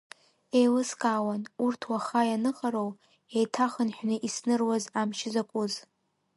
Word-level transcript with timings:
Еилыскаауан, 0.57 1.41
урҭ 1.65 1.81
уаха 1.91 2.21
ианыхароу, 2.29 2.91
еиҭахынҳәны 3.37 4.15
исныруаз 4.27 4.83
амч 4.99 5.17
закәыз… 5.33 5.73